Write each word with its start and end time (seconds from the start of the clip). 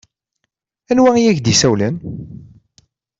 Anwa 0.91 1.11
i 1.17 1.23
ak-d-yessawlen? 1.31 1.95